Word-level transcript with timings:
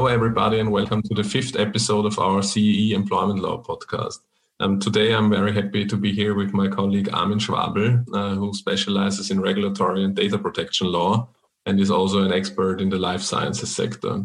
Hello, 0.00 0.08
everybody, 0.10 0.58
and 0.58 0.72
welcome 0.72 1.02
to 1.02 1.14
the 1.14 1.22
fifth 1.22 1.56
episode 1.58 2.06
of 2.06 2.18
our 2.18 2.42
CEE 2.42 2.94
Employment 2.94 3.40
Law 3.40 3.62
podcast. 3.62 4.20
Um, 4.58 4.80
today, 4.80 5.12
I'm 5.12 5.28
very 5.28 5.52
happy 5.52 5.84
to 5.84 5.94
be 5.94 6.10
here 6.10 6.32
with 6.32 6.54
my 6.54 6.68
colleague 6.68 7.10
Armin 7.12 7.38
Schwabl, 7.38 8.02
uh, 8.14 8.34
who 8.34 8.54
specializes 8.54 9.30
in 9.30 9.42
regulatory 9.42 10.02
and 10.02 10.16
data 10.16 10.38
protection 10.38 10.90
law 10.90 11.28
and 11.66 11.78
is 11.78 11.90
also 11.90 12.22
an 12.22 12.32
expert 12.32 12.80
in 12.80 12.88
the 12.88 12.96
life 12.96 13.20
sciences 13.20 13.76
sector. 13.76 14.24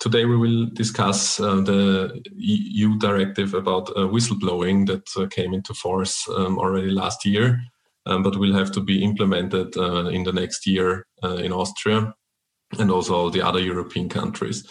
Today, 0.00 0.26
we 0.26 0.36
will 0.36 0.66
discuss 0.66 1.40
uh, 1.40 1.62
the 1.62 2.22
EU 2.36 2.98
directive 2.98 3.54
about 3.54 3.88
uh, 3.96 4.00
whistleblowing 4.00 4.86
that 4.86 5.08
uh, 5.16 5.28
came 5.28 5.54
into 5.54 5.72
force 5.72 6.28
um, 6.36 6.58
already 6.58 6.90
last 6.90 7.24
year, 7.24 7.58
um, 8.04 8.22
but 8.22 8.36
will 8.36 8.52
have 8.52 8.70
to 8.72 8.82
be 8.82 9.02
implemented 9.02 9.74
uh, 9.78 10.08
in 10.08 10.24
the 10.24 10.32
next 10.32 10.66
year 10.66 11.06
uh, 11.24 11.36
in 11.36 11.52
Austria 11.52 12.12
and 12.78 12.90
also 12.90 13.14
all 13.14 13.30
the 13.30 13.42
other 13.42 13.60
European 13.60 14.08
countries. 14.08 14.68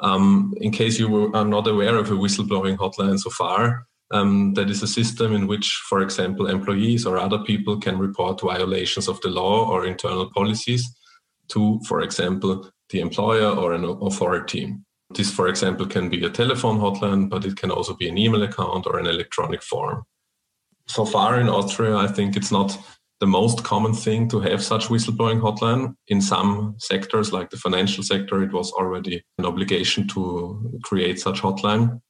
Um, 0.00 0.54
in 0.60 0.70
case 0.70 0.98
you 0.98 1.32
are 1.34 1.44
not 1.44 1.66
aware 1.66 1.96
of 1.96 2.10
a 2.10 2.14
whistleblowing 2.14 2.76
hotline 2.76 3.18
so 3.18 3.30
far, 3.30 3.86
um, 4.10 4.54
that 4.54 4.70
is 4.70 4.82
a 4.82 4.86
system 4.86 5.34
in 5.34 5.46
which, 5.46 5.82
for 5.88 6.00
example, 6.00 6.46
employees 6.46 7.06
or 7.06 7.18
other 7.18 7.38
people 7.38 7.80
can 7.80 7.98
report 7.98 8.40
violations 8.40 9.08
of 9.08 9.20
the 9.22 9.28
law 9.28 9.68
or 9.68 9.86
internal 9.86 10.30
policies 10.30 10.94
to, 11.48 11.80
for 11.88 12.00
example, 12.00 12.70
the 12.90 13.00
employer 13.00 13.48
or 13.48 13.72
an 13.72 13.84
authority. 13.84 14.76
This, 15.10 15.30
for 15.30 15.48
example, 15.48 15.86
can 15.86 16.08
be 16.08 16.24
a 16.24 16.30
telephone 16.30 16.78
hotline, 16.78 17.28
but 17.28 17.44
it 17.44 17.56
can 17.56 17.70
also 17.70 17.94
be 17.94 18.08
an 18.08 18.18
email 18.18 18.42
account 18.42 18.86
or 18.86 18.98
an 18.98 19.06
electronic 19.06 19.62
form. 19.62 20.04
So 20.86 21.04
far 21.04 21.40
in 21.40 21.48
Austria, 21.48 21.96
I 21.96 22.08
think 22.08 22.36
it's 22.36 22.52
not 22.52 22.78
the 23.20 23.26
most 23.26 23.64
common 23.64 23.94
thing 23.94 24.28
to 24.28 24.40
have 24.40 24.62
such 24.62 24.88
whistleblowing 24.88 25.40
hotline. 25.40 25.94
In 26.08 26.20
some 26.20 26.74
sectors, 26.78 27.32
like 27.32 27.50
the 27.50 27.56
financial 27.56 28.02
sector, 28.02 28.42
it 28.42 28.52
was 28.52 28.72
already 28.72 29.22
an 29.38 29.46
obligation 29.46 30.08
to 30.08 30.80
create 30.82 31.20
such 31.20 31.40
hotline. 31.40 32.00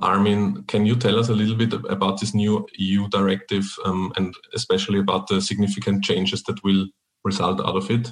Armin, 0.00 0.64
can 0.64 0.86
you 0.86 0.96
tell 0.96 1.18
us 1.18 1.28
a 1.28 1.34
little 1.34 1.56
bit 1.56 1.72
about 1.72 2.20
this 2.20 2.34
new 2.34 2.66
EU 2.78 3.08
directive 3.08 3.66
um, 3.84 4.12
and 4.16 4.34
especially 4.54 4.98
about 4.98 5.26
the 5.28 5.40
significant 5.40 6.02
changes 6.02 6.42
that 6.44 6.62
will 6.64 6.86
result 7.24 7.60
out 7.60 7.76
of 7.76 7.90
it? 7.90 8.10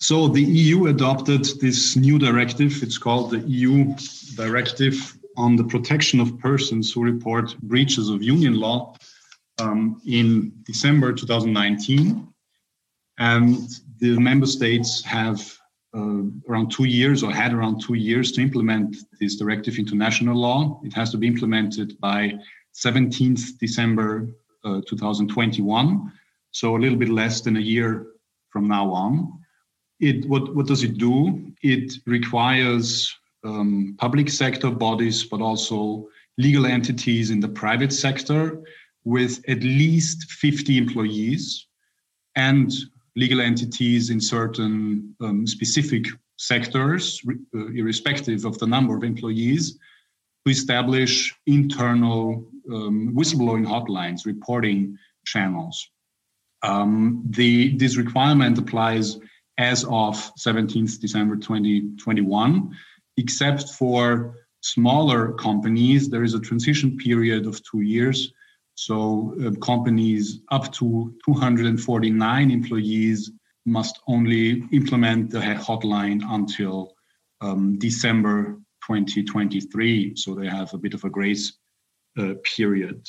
So, 0.00 0.28
the 0.28 0.42
EU 0.42 0.86
adopted 0.86 1.44
this 1.60 1.96
new 1.96 2.20
directive. 2.20 2.84
It's 2.84 2.98
called 2.98 3.32
the 3.32 3.40
EU 3.40 3.94
Directive 4.36 5.18
on 5.36 5.56
the 5.56 5.64
Protection 5.64 6.20
of 6.20 6.38
Persons 6.38 6.92
Who 6.92 7.02
Report 7.02 7.56
Breaches 7.62 8.08
of 8.08 8.22
Union 8.22 8.54
Law 8.54 8.94
um, 9.58 10.00
in 10.06 10.52
December 10.64 11.12
2019. 11.12 12.26
And 13.18 13.58
the 13.98 14.18
member 14.18 14.46
states 14.46 15.04
have 15.04 15.40
uh, 15.96 16.22
around 16.48 16.70
two 16.70 16.84
years 16.84 17.22
or 17.22 17.32
had 17.32 17.52
around 17.52 17.80
two 17.80 17.94
years 17.94 18.32
to 18.32 18.42
implement 18.42 18.96
this 19.20 19.36
directive 19.36 19.78
into 19.78 19.94
national 19.94 20.36
law. 20.36 20.80
It 20.84 20.92
has 20.92 21.10
to 21.10 21.16
be 21.16 21.26
implemented 21.26 21.98
by 22.00 22.34
17th 22.74 23.58
December 23.58 24.28
uh, 24.64 24.80
2021, 24.86 26.12
so 26.50 26.76
a 26.76 26.78
little 26.78 26.98
bit 26.98 27.08
less 27.08 27.40
than 27.40 27.56
a 27.56 27.60
year 27.60 28.06
from 28.50 28.68
now 28.68 28.90
on. 28.90 29.32
It 30.00 30.28
what 30.28 30.54
what 30.54 30.66
does 30.66 30.84
it 30.84 30.98
do? 30.98 31.52
It 31.62 31.92
requires 32.06 33.12
um, 33.44 33.96
public 33.98 34.28
sector 34.28 34.70
bodies, 34.70 35.24
but 35.24 35.40
also 35.40 36.08
legal 36.36 36.66
entities 36.66 37.30
in 37.30 37.40
the 37.40 37.48
private 37.48 37.92
sector 37.92 38.62
with 39.08 39.42
at 39.48 39.62
least 39.62 40.30
50 40.30 40.76
employees 40.76 41.66
and 42.36 42.70
legal 43.16 43.40
entities 43.40 44.10
in 44.10 44.20
certain 44.20 45.16
um, 45.22 45.46
specific 45.46 46.04
sectors, 46.36 47.22
uh, 47.26 47.68
irrespective 47.68 48.44
of 48.44 48.58
the 48.58 48.66
number 48.66 48.94
of 48.94 49.02
employees, 49.02 49.78
to 50.44 50.52
establish 50.52 51.34
internal 51.46 52.46
um, 52.70 53.14
whistleblowing 53.16 53.66
hotlines, 53.66 54.26
reporting 54.26 54.98
channels. 55.24 55.88
Um, 56.62 57.24
the, 57.30 57.78
this 57.78 57.96
requirement 57.96 58.58
applies 58.58 59.18
as 59.56 59.84
of 59.84 60.16
17th 60.36 61.00
December 61.00 61.36
2021, 61.36 62.76
except 63.16 63.70
for 63.70 64.34
smaller 64.60 65.32
companies. 65.32 66.10
There 66.10 66.24
is 66.24 66.34
a 66.34 66.40
transition 66.40 66.98
period 66.98 67.46
of 67.46 67.62
two 67.64 67.80
years 67.80 68.34
so 68.78 69.34
uh, 69.44 69.50
companies 69.58 70.38
up 70.52 70.70
to 70.74 71.12
249 71.24 72.50
employees 72.52 73.32
must 73.66 73.98
only 74.06 74.62
implement 74.70 75.30
the 75.30 75.40
hotline 75.40 76.22
until 76.28 76.94
um, 77.40 77.76
December 77.80 78.56
2023. 78.86 80.14
So 80.14 80.36
they 80.36 80.46
have 80.46 80.72
a 80.74 80.78
bit 80.78 80.94
of 80.94 81.02
a 81.02 81.10
grace 81.10 81.58
uh, 82.20 82.34
period. 82.56 83.04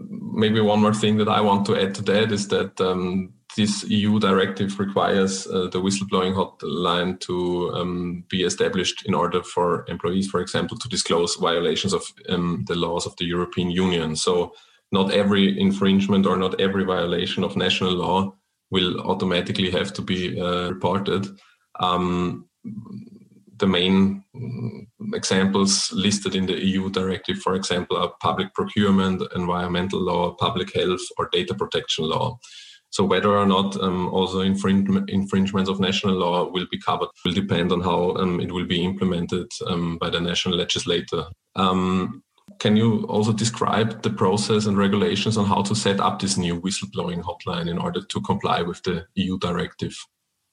Maybe 0.00 0.60
one 0.60 0.80
more 0.80 0.94
thing 0.94 1.16
that 1.18 1.28
I 1.28 1.42
want 1.42 1.64
to 1.66 1.80
add 1.80 1.94
to 1.94 2.02
that 2.02 2.32
is 2.32 2.48
that 2.48 2.80
um, 2.80 3.34
this 3.56 3.84
EU 3.84 4.18
directive 4.18 4.80
requires 4.80 5.46
uh, 5.46 5.68
the 5.68 5.80
whistleblowing 5.80 6.34
hotline 6.34 7.20
to 7.20 7.72
um, 7.72 8.24
be 8.28 8.42
established 8.42 9.06
in 9.06 9.14
order 9.14 9.44
for 9.44 9.84
employees, 9.86 10.28
for 10.28 10.40
example, 10.40 10.76
to 10.76 10.88
disclose 10.88 11.36
violations 11.36 11.92
of 11.92 12.02
um, 12.28 12.64
the 12.66 12.74
laws 12.74 13.06
of 13.06 13.14
the 13.18 13.26
European 13.26 13.70
Union. 13.70 14.16
So 14.16 14.54
not 14.92 15.12
every 15.12 15.58
infringement 15.60 16.26
or 16.26 16.36
not 16.36 16.60
every 16.60 16.84
violation 16.84 17.44
of 17.44 17.56
national 17.56 17.92
law 17.92 18.34
will 18.70 19.00
automatically 19.00 19.70
have 19.70 19.92
to 19.94 20.02
be 20.02 20.40
uh, 20.40 20.68
reported. 20.70 21.26
Um, 21.80 22.48
the 23.58 23.66
main 23.66 24.24
mm, 24.34 24.86
examples 25.14 25.90
listed 25.92 26.34
in 26.34 26.46
the 26.46 26.64
EU 26.64 26.90
directive, 26.90 27.38
for 27.38 27.54
example, 27.54 27.96
are 27.96 28.12
public 28.20 28.52
procurement, 28.54 29.22
environmental 29.34 30.00
law, 30.00 30.34
public 30.34 30.74
health, 30.74 31.00
or 31.18 31.28
data 31.32 31.54
protection 31.54 32.08
law. 32.08 32.38
So 32.90 33.04
whether 33.04 33.36
or 33.36 33.46
not 33.46 33.78
um, 33.82 34.08
also 34.08 34.40
infringement, 34.40 35.10
infringements 35.10 35.68
of 35.68 35.80
national 35.80 36.14
law 36.14 36.50
will 36.50 36.66
be 36.70 36.78
covered 36.78 37.08
will 37.24 37.32
depend 37.32 37.70
on 37.70 37.80
how 37.80 38.14
um, 38.16 38.40
it 38.40 38.50
will 38.50 38.66
be 38.66 38.82
implemented 38.82 39.48
um, 39.66 39.98
by 39.98 40.08
the 40.08 40.20
national 40.20 40.56
legislator. 40.56 41.24
Can 42.58 42.76
you 42.76 43.04
also 43.04 43.32
describe 43.32 44.02
the 44.02 44.10
process 44.10 44.66
and 44.66 44.76
regulations 44.76 45.36
on 45.36 45.46
how 45.46 45.62
to 45.62 45.74
set 45.74 46.00
up 46.00 46.18
this 46.18 46.36
new 46.36 46.60
whistleblowing 46.60 47.22
hotline 47.22 47.70
in 47.70 47.78
order 47.78 48.02
to 48.02 48.20
comply 48.20 48.62
with 48.62 48.82
the 48.82 49.06
EU 49.14 49.38
directive? 49.38 49.96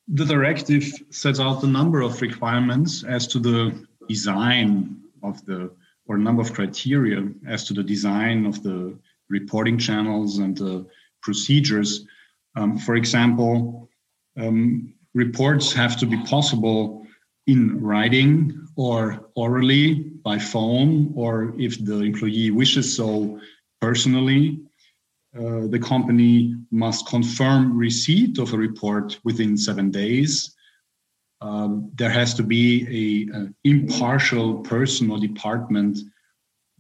The 0.08 0.26
directive 0.26 0.84
sets 1.10 1.40
out 1.40 1.64
a 1.64 1.68
number 1.68 2.02
of 2.02 2.22
requirements 2.22 3.04
as 3.04 3.26
to 3.28 3.40
the 3.40 3.88
design 4.08 5.02
of 5.24 5.44
the, 5.46 5.72
or 6.06 6.18
a 6.18 6.20
number 6.20 6.44
of 6.44 6.54
criteria 6.54 7.28
as 7.48 7.66
to 7.66 7.74
the 7.74 7.84
design 7.84 8.46
of 8.46 8.62
the 8.62 8.98
reporting 9.30 9.80
channels 9.80 10.38
and 10.38 10.56
the 10.56 10.86
procedures. 11.24 12.06
Um, 12.56 12.78
for 12.78 12.96
example, 12.96 13.90
um, 14.38 14.94
reports 15.16 15.74
have 15.74 15.98
to 15.98 16.06
be 16.06 16.18
possible 16.26 17.05
in 17.47 17.81
writing 17.81 18.67
or 18.75 19.29
orally 19.35 19.94
by 20.23 20.38
phone, 20.39 21.13
or 21.16 21.53
if 21.57 21.83
the 21.85 22.00
employee 22.01 22.51
wishes 22.51 22.95
so 22.95 23.39
personally, 23.79 24.59
uh, 25.38 25.67
the 25.67 25.79
company 25.79 26.56
must 26.72 27.07
confirm 27.07 27.78
receipt 27.78 28.38
of 28.39 28.53
a 28.53 28.57
report 28.57 29.19
within 29.23 29.57
seven 29.57 29.91
days. 29.91 30.56
Um, 31.41 31.91
there 31.95 32.09
has 32.09 32.33
to 32.35 32.44
be 32.44 33.28
a, 33.33 33.50
impartial 33.63 34.59
person 34.59 35.12
or 35.12 35.19
department 35.19 36.00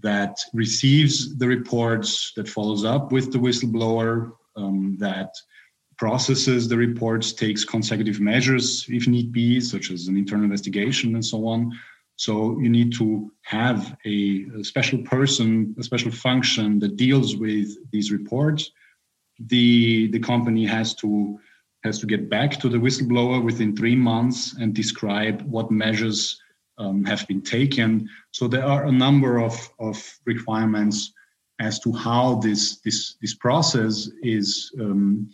that 0.01 0.37
receives 0.53 1.37
the 1.37 1.47
reports, 1.47 2.31
that 2.35 2.47
follows 2.47 2.85
up 2.85 3.11
with 3.11 3.31
the 3.31 3.37
whistleblower, 3.37 4.31
um, 4.55 4.95
that 4.99 5.31
processes 5.97 6.67
the 6.67 6.77
reports, 6.77 7.33
takes 7.33 7.63
consecutive 7.63 8.19
measures 8.19 8.85
if 8.89 9.07
need 9.07 9.31
be, 9.31 9.59
such 9.61 9.91
as 9.91 10.07
an 10.07 10.17
internal 10.17 10.45
investigation 10.45 11.15
and 11.15 11.25
so 11.25 11.47
on. 11.47 11.71
So 12.17 12.57
you 12.59 12.69
need 12.69 12.93
to 12.93 13.31
have 13.41 13.97
a, 14.05 14.45
a, 14.59 14.63
special 14.63 14.99
person, 14.99 15.75
a 15.77 15.83
special 15.83 16.11
function 16.11 16.79
that 16.79 16.95
deals 16.95 17.35
with 17.35 17.69
these 17.91 18.11
reports. 18.11 18.71
The 19.39 20.07
the 20.11 20.19
company 20.19 20.65
has 20.65 20.95
to 20.95 21.37
has 21.83 21.99
to 21.99 22.05
get 22.05 22.29
back 22.29 22.59
to 22.59 22.69
the 22.69 22.77
whistleblower 22.77 23.43
within 23.43 23.75
three 23.75 23.95
months 23.95 24.53
and 24.53 24.73
describe 24.73 25.41
what 25.41 25.71
measures 25.71 26.41
um, 26.77 27.03
have 27.05 27.27
been 27.27 27.41
taken. 27.41 28.09
So 28.31 28.47
there 28.47 28.65
are 28.65 28.85
a 28.85 28.91
number 28.91 29.39
of, 29.39 29.55
of 29.79 29.97
requirements 30.25 31.13
as 31.59 31.79
to 31.79 31.93
how 31.93 32.35
this 32.35 32.79
this 32.81 33.15
this 33.21 33.35
process 33.35 34.09
is 34.21 34.71
um, 34.79 35.29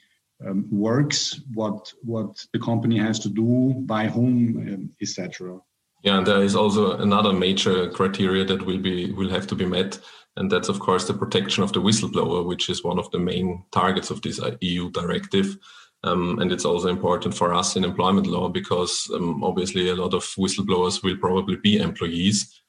um, 0.45 0.67
works, 0.71 1.41
what 1.53 1.91
what 2.03 2.45
the 2.53 2.59
company 2.59 2.97
has 2.97 3.19
to 3.19 3.29
do, 3.29 3.73
by 3.85 4.07
whom, 4.07 4.57
um, 4.57 4.89
etc. 5.01 5.59
Yeah, 6.03 6.17
and 6.17 6.25
there 6.25 6.41
is 6.41 6.55
also 6.55 6.97
another 6.97 7.31
major 7.31 7.89
criteria 7.89 8.43
that 8.45 8.65
will 8.65 8.79
be 8.79 9.11
will 9.11 9.29
have 9.29 9.47
to 9.47 9.55
be 9.55 9.65
met, 9.65 9.99
and 10.35 10.51
that's 10.51 10.69
of 10.69 10.79
course 10.79 11.05
the 11.05 11.13
protection 11.13 11.63
of 11.63 11.73
the 11.73 11.81
whistleblower, 11.81 12.45
which 12.45 12.69
is 12.69 12.83
one 12.83 12.99
of 12.99 13.09
the 13.11 13.19
main 13.19 13.63
targets 13.71 14.09
of 14.09 14.21
this 14.21 14.39
uh, 14.39 14.55
EU 14.61 14.89
directive. 14.91 15.57
Um, 16.03 16.39
and 16.39 16.51
it's 16.51 16.65
also 16.65 16.87
important 16.87 17.35
for 17.35 17.53
us 17.53 17.75
in 17.75 17.83
employment 17.83 18.25
law 18.25 18.49
because 18.49 19.07
um, 19.13 19.43
obviously 19.43 19.89
a 19.89 19.95
lot 19.95 20.15
of 20.15 20.23
whistleblowers 20.35 21.03
will 21.03 21.17
probably 21.17 21.57
be 21.57 21.77
employees. 21.77 22.61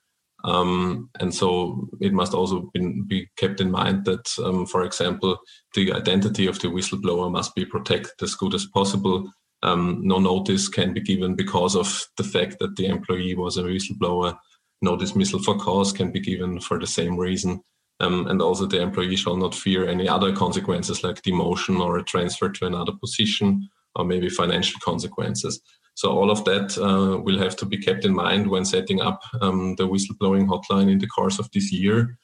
Um, 0.44 1.11
and 1.21 1.35
so 1.35 1.89
it 2.00 2.12
must 2.12 2.35
also 2.35 2.71
be, 2.75 3.03
be 3.06 3.29
kept 3.37 3.61
in 3.61 3.71
mind 3.71 4.05
that, 4.06 4.29
um, 4.43 4.67
for 4.67 4.85
example, 4.85 5.39
the 5.75 5.93
identity 5.93 6.47
of 6.47 6.59
the 6.59 6.69
whistleblower 6.69 7.31
must 7.31 7.55
be 7.55 7.65
protected 7.65 8.21
as 8.23 8.35
good 8.35 8.55
as 8.55 8.67
possible. 8.67 9.31
Um, 9.62 10.00
no 10.03 10.19
notice 10.19 10.69
can 10.69 10.93
be 10.93 11.00
given 11.00 11.37
because 11.37 11.77
of 11.77 12.05
the 12.17 12.25
fact 12.25 12.56
that 12.59 12.75
the 12.77 12.87
employee 12.87 13.37
was 13.37 13.56
a 13.56 13.62
whistleblower. 13.62 14.37
No 14.81 14.97
dismissal 14.97 15.41
for 15.41 15.56
cause 15.56 15.93
can 15.93 16.11
be 16.11 16.21
given 16.21 16.61
for 16.61 16.79
the 16.79 16.87
same 16.87 17.17
reason. 17.17 17.62
Um, 18.00 18.27
and 18.27 18.43
also 18.43 18.67
the 18.67 18.83
employee 18.83 19.15
shall 19.15 19.37
not 19.37 19.55
fear 19.55 19.89
any 19.89 20.09
other 20.09 20.35
consequences 20.35 21.05
like 21.05 21.23
demotion 21.23 21.81
or 21.81 21.99
a 21.99 22.03
transfer 22.03 22.49
to 22.49 22.67
another 22.67 22.93
position 23.00 23.69
or 23.94 24.05
maybe 24.05 24.29
financial 24.29 24.81
consequences. 24.83 25.61
So 25.94 26.11
all 26.11 26.31
of 26.31 26.44
that 26.44 26.77
uh, 26.79 27.19
will 27.19 27.39
have 27.39 27.56
to 27.56 27.67
be 27.67 27.79
kept 27.79 28.05
in 28.05 28.15
mind 28.15 28.49
when 28.49 28.65
setting 28.65 29.00
up 29.00 29.21
um, 29.41 29.75
the 29.77 29.87
whistleblowing 29.87 30.47
hotline 30.49 30.91
in 30.91 30.99
the 30.99 31.06
course 31.06 31.39
of 31.39 31.50
this 31.53 31.73
year. 31.73 32.19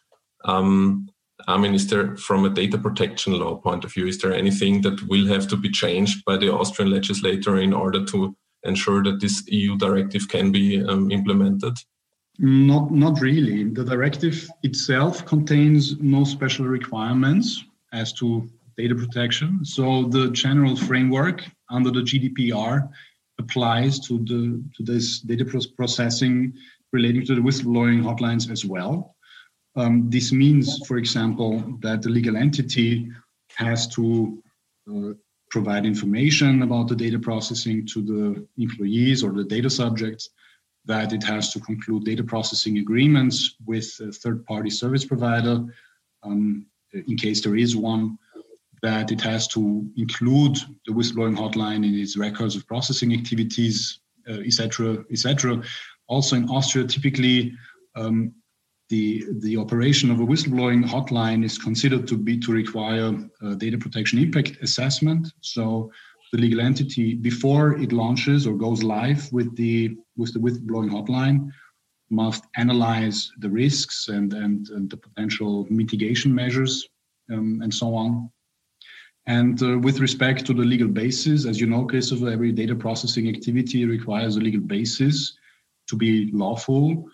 Um, 0.45 1.09
I 1.47 1.57
mean, 1.57 1.75
is 1.75 1.87
there, 1.87 2.17
from 2.17 2.45
a 2.45 2.51
data 2.51 2.79
protection 2.79 3.39
law 3.39 3.57
point 3.57 3.85
of 3.85 3.93
view, 3.93 4.07
is 4.07 4.19
there 4.19 4.33
anything 4.33 4.83
that 4.83 5.07
will 5.09 5.27
have 5.29 5.47
to 5.49 5.57
be 5.57 5.71
changed 5.71 6.25
by 6.25 6.37
the 6.37 6.53
Austrian 6.53 6.91
legislator 6.91 7.59
in 7.59 7.73
order 7.73 8.05
to 8.07 8.37
ensure 8.65 9.03
that 9.05 9.21
this 9.21 9.45
EU 9.49 9.77
directive 9.77 10.29
can 10.29 10.51
be 10.51 10.83
um, 10.83 11.11
implemented? 11.11 11.75
Not, 12.39 12.91
not 12.91 13.21
really. 13.21 13.65
The 13.65 13.85
directive 13.85 14.49
itself 14.63 15.25
contains 15.27 15.99
no 16.01 16.25
special 16.25 16.67
requirements 16.67 17.65
as 17.93 18.13
to 18.15 18.49
data 18.77 18.95
protection. 18.95 19.65
So 19.65 20.05
the 20.05 20.31
general 20.31 20.77
framework 20.77 21.45
under 21.69 21.91
the 21.91 22.01
GDPR 22.01 22.89
applies 23.39 24.01
to 24.09 24.19
the 24.19 24.63
to 24.77 24.83
this 24.83 25.21
data 25.21 25.45
processing 25.77 26.53
relating 26.93 27.25
to 27.27 27.35
the 27.35 27.41
whistleblowing 27.41 28.03
hotlines 28.03 28.51
as 28.51 28.65
well. 28.65 29.15
Um, 29.77 30.11
this 30.11 30.33
means, 30.33 30.87
for 30.87 30.97
example, 30.97 31.79
that 31.81 32.03
the 32.03 32.09
legal 32.09 32.37
entity 32.37 33.09
has 33.57 33.87
to 33.89 34.43
uh, 34.91 35.13
provide 35.51 35.87
information 35.87 36.63
about 36.63 36.89
the 36.89 36.97
data 36.97 37.19
processing 37.19 37.87
to 37.87 38.03
the 38.03 38.47
employees 38.63 39.23
or 39.23 39.33
the 39.33 39.45
data 39.45 39.71
subjects, 39.71 40.31
that 40.87 41.13
it 41.13 41.23
has 41.23 41.53
to 41.53 41.61
conclude 41.61 42.05
data 42.05 42.25
processing 42.25 42.79
agreements 42.79 43.55
with 43.67 43.89
a 44.01 44.11
third 44.11 44.45
party 44.47 44.71
service 44.71 45.05
provider 45.05 45.65
um, 46.23 46.67
in 46.93 47.17
case 47.17 47.43
there 47.43 47.57
is 47.57 47.77
one, 47.77 48.19
that 48.83 49.11
it 49.11 49.21
has 49.21 49.49
to 49.49 49.87
include 49.97 50.57
the 50.87 50.93
whistleblowing 50.93 51.37
hotline 51.37 51.85
in 51.87 51.95
its 51.95 52.17
records 52.17 52.57
of 52.57 52.67
processing 52.67 53.13
activities, 53.13 54.01
etc., 54.29 54.93
uh, 54.93 55.03
etc. 55.11 55.57
Et 55.57 55.65
also 56.09 56.37
in 56.37 56.49
Austria, 56.49 56.87
typically 56.87 57.53
um, 57.97 58.33
the 58.89 59.25
the 59.41 59.57
operation 59.57 60.11
of 60.11 60.21
a 60.21 60.27
whistleblowing 60.27 60.85
hotline 60.85 61.45
is 61.45 61.59
considered 61.59 62.07
to 62.09 62.17
be 62.17 62.39
to 62.39 62.53
require 62.53 63.13
data 63.59 63.77
protection 63.77 64.19
impact 64.19 64.57
assessment. 64.63 65.29
So 65.41 65.91
the 66.33 66.39
legal 66.39 66.61
entity 66.61 67.15
before 67.15 67.79
it 67.79 67.93
launches 67.93 68.47
or 68.47 68.55
goes 68.55 68.83
live 68.83 69.31
with 69.33 69.55
the 69.57 69.97
with 70.17 70.33
the 70.33 70.41
whistleblowing 70.41 70.91
hotline 70.91 71.51
must 72.11 72.45
analyze 72.57 73.31
the 73.39 73.51
risks 73.51 74.09
and 74.09 74.33
and, 74.33 74.69
and 74.71 74.91
the 74.91 74.97
potential 74.97 75.67
mitigation 75.71 76.35
measures 76.35 76.89
um, 77.33 77.61
and 77.63 77.73
so 77.73 77.95
on 77.95 78.31
and 79.29 79.63
uh, 79.63 79.79
with 79.79 80.01
respect 80.01 80.47
to 80.47 80.55
the 80.55 80.65
legal 80.65 80.89
basis, 80.89 81.45
as 81.45 81.61
you 81.61 81.67
know, 81.67 81.85
Christopher, 81.85 82.31
every 82.31 82.51
data 82.51 82.75
processing 82.75 83.29
activity 83.29 83.85
requires 83.85 84.37
a 84.37 84.41
legal 84.41 84.63
basis 84.63 85.37
to 85.87 85.97
be 85.97 86.31
lawful. 86.33 87.05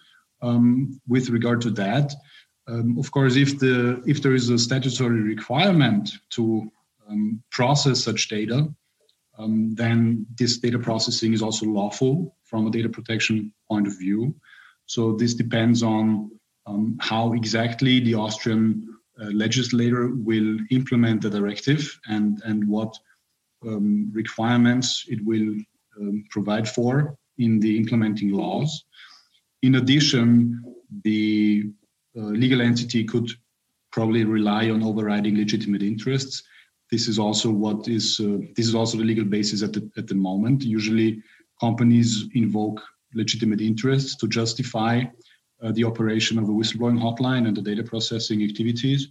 Um, 0.40 1.00
with 1.08 1.28
regard 1.30 1.60
to 1.62 1.70
that, 1.70 2.14
um, 2.68 2.98
of 2.98 3.10
course, 3.10 3.34
if 3.34 3.58
the 3.58 4.00
if 4.06 4.22
there 4.22 4.34
is 4.34 4.48
a 4.48 4.58
statutory 4.58 5.22
requirement 5.22 6.12
to 6.30 6.70
um, 7.08 7.42
process 7.50 8.04
such 8.04 8.28
data, 8.28 8.68
um, 9.36 9.74
then 9.74 10.24
this 10.38 10.58
data 10.58 10.78
processing 10.78 11.32
is 11.32 11.42
also 11.42 11.66
lawful 11.66 12.36
from 12.44 12.68
a 12.68 12.70
data 12.70 12.88
protection 12.88 13.52
point 13.68 13.88
of 13.88 13.98
view. 13.98 14.34
So 14.86 15.14
this 15.16 15.34
depends 15.34 15.82
on 15.82 16.30
um, 16.66 16.96
how 17.00 17.32
exactly 17.32 17.98
the 17.98 18.14
Austrian 18.14 18.86
legislator 19.18 20.10
will 20.14 20.58
implement 20.70 21.22
the 21.22 21.30
directive 21.30 21.98
and, 22.08 22.42
and 22.44 22.66
what 22.66 22.98
um, 23.66 24.10
requirements 24.12 25.04
it 25.08 25.24
will 25.24 25.54
um, 26.00 26.24
provide 26.30 26.68
for 26.68 27.16
in 27.38 27.60
the 27.60 27.76
implementing 27.76 28.30
laws. 28.30 28.84
In 29.62 29.76
addition, 29.76 30.62
the 31.04 31.70
uh, 32.16 32.20
legal 32.20 32.60
entity 32.60 33.04
could 33.04 33.30
probably 33.92 34.24
rely 34.24 34.70
on 34.70 34.82
overriding 34.82 35.36
legitimate 35.36 35.82
interests. 35.82 36.42
This 36.90 37.08
is 37.08 37.18
also 37.18 37.50
what 37.50 37.88
is 37.88 38.20
uh, 38.20 38.38
this 38.56 38.66
is 38.66 38.74
also 38.74 38.98
the 38.98 39.04
legal 39.04 39.24
basis 39.24 39.62
at 39.62 39.72
the 39.72 39.90
at 39.96 40.06
the 40.06 40.14
moment. 40.14 40.62
Usually, 40.62 41.22
companies 41.60 42.24
invoke 42.34 42.80
legitimate 43.14 43.60
interests 43.60 44.16
to 44.16 44.28
justify 44.28 45.02
uh, 45.64 45.72
the 45.72 45.84
operation 45.84 46.38
of 46.38 46.44
a 46.48 46.52
whistleblowing 46.52 47.00
hotline 47.00 47.48
and 47.48 47.56
the 47.56 47.62
data 47.62 47.82
processing 47.82 48.42
activities, 48.42 49.08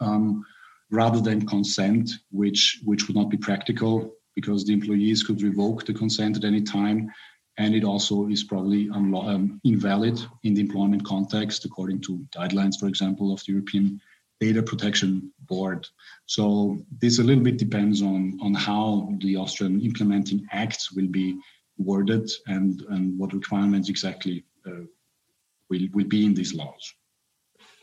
um, 0.00 0.44
rather 0.90 1.20
than 1.20 1.46
consent, 1.46 2.10
which 2.30 2.80
which 2.84 3.08
would 3.08 3.16
not 3.16 3.30
be 3.30 3.36
practical 3.36 4.14
because 4.36 4.64
the 4.64 4.72
employees 4.72 5.22
could 5.22 5.42
revoke 5.42 5.84
the 5.84 5.92
consent 5.92 6.36
at 6.36 6.44
any 6.44 6.62
time, 6.62 7.10
and 7.58 7.74
it 7.74 7.84
also 7.84 8.28
is 8.28 8.44
probably 8.44 8.88
um, 8.90 9.60
invalid 9.64 10.20
in 10.44 10.54
the 10.54 10.60
employment 10.60 11.04
context 11.04 11.64
according 11.64 12.00
to 12.00 12.24
guidelines, 12.34 12.78
for 12.78 12.86
example, 12.86 13.32
of 13.32 13.40
the 13.44 13.52
European 13.52 14.00
Data 14.40 14.62
Protection 14.62 15.32
Board. 15.48 15.86
So 16.26 16.78
this 17.00 17.18
a 17.18 17.22
little 17.22 17.44
bit 17.44 17.58
depends 17.58 18.02
on 18.02 18.38
on 18.40 18.54
how 18.54 19.12
the 19.20 19.36
Austrian 19.36 19.80
implementing 19.80 20.46
acts 20.52 20.92
will 20.92 21.08
be 21.08 21.38
worded 21.76 22.30
and 22.46 22.82
and 22.90 23.18
what 23.18 23.32
requirements 23.32 23.88
exactly 23.88 24.44
uh, 24.66 24.84
will, 25.72 25.86
will 25.94 26.10
be 26.16 26.22
in 26.28 26.34
these 26.34 26.54
laws. 26.60 26.84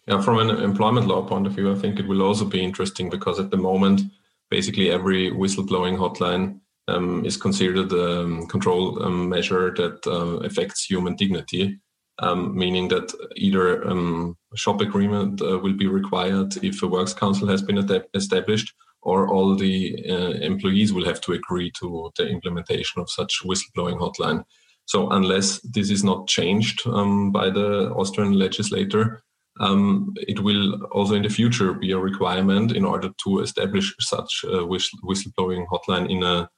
Yeah, 0.07 0.21
from 0.21 0.37
an 0.39 0.49
employment 0.69 1.07
law 1.07 1.21
point 1.31 1.47
of 1.47 1.53
view, 1.53 1.71
I 1.71 1.79
think 1.81 1.99
it 1.99 2.07
will 2.07 2.23
also 2.23 2.45
be 2.45 2.63
interesting 2.69 3.09
because 3.09 3.39
at 3.39 3.51
the 3.51 3.63
moment, 3.69 4.01
basically 4.49 4.89
every 4.89 5.23
whistleblowing 5.41 5.97
hotline 5.97 6.45
um, 6.87 7.25
is 7.25 7.37
considered 7.37 7.91
a 7.91 8.21
um, 8.21 8.47
control 8.47 9.03
um, 9.03 9.29
measure 9.29 9.65
that 9.81 9.97
uh, 10.07 10.37
affects 10.47 10.85
human 10.85 11.15
dignity, 11.15 11.79
um, 12.19 12.57
meaning 12.57 12.87
that 12.89 13.07
either 13.35 13.87
um, 13.87 14.35
a 14.53 14.57
shop 14.57 14.81
agreement 14.81 15.41
uh, 15.41 15.59
will 15.59 15.77
be 15.83 15.87
required 15.87 16.51
if 16.63 16.81
a 16.81 16.87
works 16.87 17.13
council 17.13 17.47
has 17.47 17.61
been 17.61 17.77
ad- 17.77 18.07
established, 18.15 18.73
or 19.01 19.29
all 19.29 19.55
the 19.55 19.75
uh, 20.09 20.33
employees 20.51 20.91
will 20.91 21.05
have 21.05 21.21
to 21.21 21.33
agree 21.33 21.71
to 21.79 22.11
the 22.17 22.27
implementation 22.27 23.01
of 23.01 23.09
such 23.09 23.43
whistleblowing 23.45 23.99
hotline. 23.99 24.43
So 24.89 25.07
unless 25.11 25.59
this 25.59 25.91
is 25.91 26.03
not 26.03 26.27
changed 26.27 26.81
um, 26.87 27.31
by 27.31 27.51
the 27.51 27.91
Austrian 27.91 28.33
legislator, 28.33 29.21
um, 29.59 30.15
it 30.15 30.39
will 30.39 30.81
also 30.85 31.13
in 31.13 31.21
the 31.21 31.29
future 31.29 31.75
be 31.75 31.91
a 31.91 31.99
requirement 31.99 32.71
in 32.71 32.83
order 32.83 33.11
to 33.23 33.41
establish 33.41 33.93
such 33.99 34.43
a 34.45 34.65
whistleblowing 34.65 35.67
hotline 35.67 36.09
in 36.09 36.23
a 36.23 36.49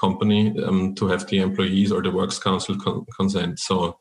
company 0.00 0.56
um, 0.62 0.94
to 0.94 1.08
have 1.08 1.26
the 1.26 1.40
employees 1.40 1.90
or 1.90 2.02
the 2.02 2.12
works 2.12 2.38
council 2.38 2.78
con- 2.78 3.04
consent. 3.16 3.58
So 3.58 3.98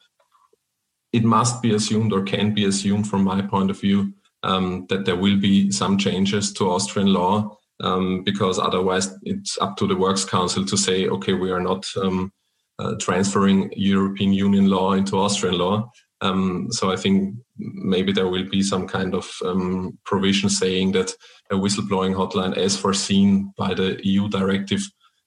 it 1.11 1.23
must 1.23 1.63
be 1.63 1.73
assumed 1.73 2.13
or 2.13 2.21
can 2.21 2.53
be 2.53 2.65
assumed 2.65 3.07
from 3.07 3.23
my 3.23 3.41
point 3.41 3.71
of 3.71 3.81
view 3.81 4.13
um, 4.43 4.85
that 4.89 5.05
there 5.05 5.15
will 5.15 5.39
be 5.39 5.71
some 5.71 5.97
changes 5.97 6.53
to 6.53 6.69
Austrian 6.69 7.11
law 7.11 7.57
um, 7.79 8.23
because 8.23 8.59
otherwise 8.59 9.09
it's 9.23 9.57
up 9.57 9.75
to 9.77 9.87
the 9.87 9.95
works 9.95 10.23
council 10.23 10.65
to 10.65 10.77
say, 10.77 11.07
okay, 11.07 11.33
we 11.33 11.49
are 11.49 11.59
not 11.59 11.83
um, 11.97 12.31
uh, 12.81 12.95
transferring 12.99 13.71
European 13.75 14.33
Union 14.33 14.67
law 14.67 14.93
into 14.93 15.17
Austrian 15.17 15.57
law. 15.57 15.91
Um, 16.21 16.67
so 16.71 16.91
I 16.91 16.95
think 16.95 17.35
maybe 17.57 18.11
there 18.11 18.27
will 18.27 18.47
be 18.49 18.61
some 18.61 18.87
kind 18.87 19.13
of 19.13 19.31
um, 19.45 19.97
provision 20.05 20.49
saying 20.49 20.93
that 20.93 21.13
a 21.51 21.55
whistleblowing 21.55 22.15
hotline, 22.15 22.57
as 22.57 22.77
foreseen 22.77 23.53
by 23.57 23.73
the 23.73 23.99
EU 24.03 24.29
directive, 24.29 24.81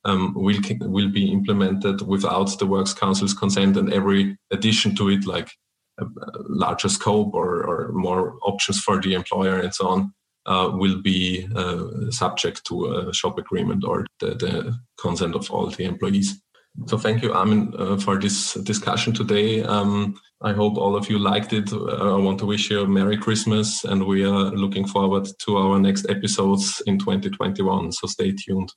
um, 0.05 0.35
will 0.35 0.61
will 0.81 1.11
be 1.11 1.33
implemented 1.33 2.03
without 2.03 2.59
the 2.59 2.67
Works 2.67 2.93
Council's 2.93 3.35
consent, 3.35 3.77
and 3.77 3.93
every 3.93 4.37
addition 4.51 4.95
to 4.97 5.09
it, 5.09 5.27
like 5.27 5.51
a, 5.99 6.05
larger 6.49 6.89
scope 6.89 7.33
or, 7.35 7.65
or, 7.65 7.93
more 7.93 8.37
options 8.43 8.81
for 8.81 9.01
the 9.01 9.15
employer 9.15 9.61
and 9.61 9.75
so 9.75 9.89
on, 9.89 10.13
uh, 10.47 10.71
will 10.73 11.01
be 11.01 11.49
uh, 11.55 12.11
subject 12.11 12.65
to 12.67 12.87
a 12.87 13.15
shop 13.15 13.39
agreement 13.39 13.85
or 13.85 14.05
the, 14.21 14.35
the 14.35 14.79
consent 15.01 15.35
of 15.35 15.51
all 15.51 15.71
the 15.71 15.85
employees. 15.85 16.43
So 16.87 16.99
thank 16.99 17.23
you, 17.23 17.33
Armin, 17.33 17.73
uh, 17.79 17.97
for 17.97 18.19
this 18.19 18.55
discussion 18.55 19.13
today. 19.13 19.63
Um, 19.63 20.17
I 20.43 20.53
hope 20.53 20.77
all 20.77 20.97
of 20.97 21.09
you 21.09 21.19
liked 21.19 21.53
it. 21.53 21.73
Uh, 21.73 22.17
I 22.17 22.19
want 22.19 22.39
to 22.41 22.47
wish 22.47 22.71
you 22.71 22.83
a 22.83 22.87
Merry 22.87 23.17
Christmas, 23.17 23.85
and 23.85 24.05
we 24.05 24.25
are 24.25 24.51
looking 24.51 24.87
forward 24.87 25.29
to 25.47 25.57
our 25.57 25.79
next 25.79 26.07
episodes 26.11 26.83
in 26.87 26.99
2021. 26.99 27.93
So 27.93 28.07
stay 28.09 28.33
tuned. 28.33 28.73